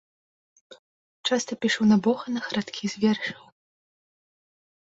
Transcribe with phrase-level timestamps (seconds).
[1.29, 3.43] Часта пішу на боханах радкі з вершаў.